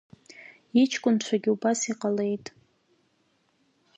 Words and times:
Иҷкәынцәагьы 0.81 1.49
убас 1.55 1.79
иҟалеит… 1.91 2.45